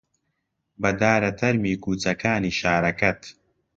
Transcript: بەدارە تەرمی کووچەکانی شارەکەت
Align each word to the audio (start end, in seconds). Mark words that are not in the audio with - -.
بەدارە 0.81 1.31
تەرمی 1.39 1.79
کووچەکانی 1.83 2.55
شارەکەت 2.59 3.21